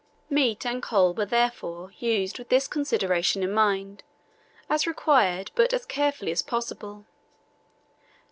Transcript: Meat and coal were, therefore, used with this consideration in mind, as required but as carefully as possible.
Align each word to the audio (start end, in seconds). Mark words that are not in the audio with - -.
Meat 0.31 0.65
and 0.65 0.81
coal 0.81 1.13
were, 1.13 1.27
therefore, 1.27 1.91
used 1.99 2.39
with 2.39 2.49
this 2.49 2.67
consideration 2.67 3.43
in 3.43 3.51
mind, 3.53 4.01
as 4.67 4.87
required 4.87 5.51
but 5.53 5.73
as 5.75 5.85
carefully 5.85 6.31
as 6.31 6.41
possible. 6.41 7.05